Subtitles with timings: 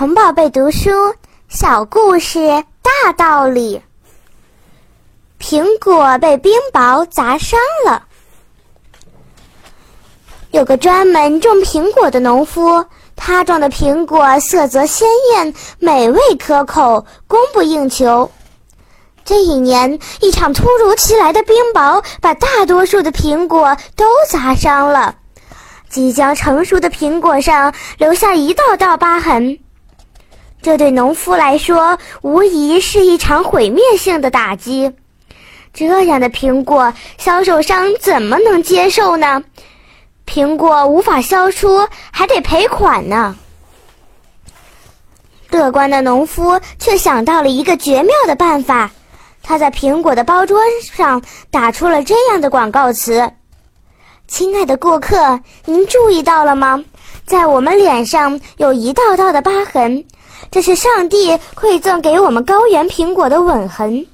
[0.00, 0.90] 童宝贝读书
[1.50, 3.82] 小故事大道理。
[5.38, 8.04] 苹果被冰雹砸伤了。
[10.52, 18.30] 有个专门种苹果的农夫，他种的苹果色泽鲜艳，美味可口，供不应求。
[19.22, 25.16] 这一年，一场突如其来的冰雹把大多数的苹果都砸伤了，
[25.90, 29.58] 即将成熟的苹果上留下一道道疤痕。
[30.62, 34.92] 这对农夫来说，无疑是一场毁灭性的打击。
[35.72, 39.42] 这样的苹果，销售商怎么能接受呢？
[40.26, 43.36] 苹果无法销出，还得赔款呢。
[45.50, 48.90] 乐观的农夫却想到了一个绝妙的办法，
[49.42, 53.32] 他在苹果的包装上打出了这样的广告词
[54.28, 56.84] ：“亲爱的顾客，您注意到了吗？
[57.24, 60.04] 在我们脸上有一道道的疤痕。”
[60.50, 64.06] 这是上帝馈赠给我们高原苹果的吻痕。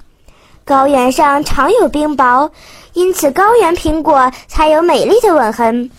[0.65, 2.51] 高原上常有冰雹，
[2.93, 5.91] 因此高原苹果才有美丽的吻痕。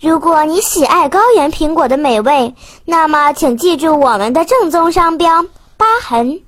[0.00, 5.44] 如果你喜爱高原苹果的美味，那么请记住我们的正宗商标——
[5.76, 6.40] 疤痕。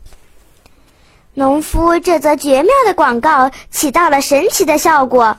[1.35, 5.37] 农夫这则绝妙的广告起到了神奇的效果，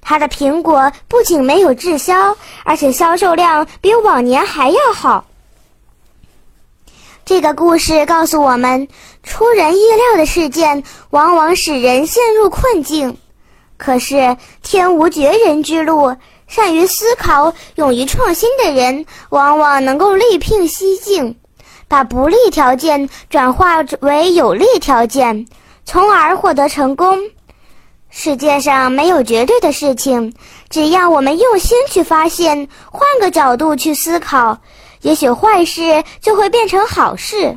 [0.00, 5.24] 他的苹果不仅没有滞销，而且销售量比往年还要好。
[7.26, 8.86] 这个故事告诉我们，
[9.24, 13.18] 出人意料的事件往往使人陷入困境。
[13.76, 16.14] 可是天无绝人之路，
[16.46, 21.36] 善于思考、勇于创新的人，往往能够力聘西境，
[21.88, 25.48] 把不利条件转化为有利条件，
[25.84, 27.18] 从而获得成功。
[28.08, 30.32] 世界上没有绝对的事情，
[30.70, 34.56] 只要我们用心去发现，换个角度去思考。
[35.06, 37.56] 也许坏事就会变成好事。